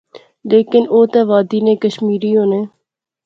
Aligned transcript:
لیکن 0.49 0.83
او 0.93 0.99
تہ 1.11 1.21
وادی 1.29 1.59
نے 1.65 1.73
کشمیری 1.83 2.31
ہونے 2.37 2.61